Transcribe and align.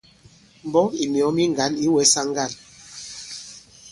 M̀mbɔ̌k 0.65 0.91
ì 1.03 1.05
myɔ̀ɔ 1.11 1.29
mi 1.37 1.43
ŋgǎn 1.51 1.73
ǐ 1.83 1.87
wɛsa 1.95 2.21
ŋgân. 2.27 2.51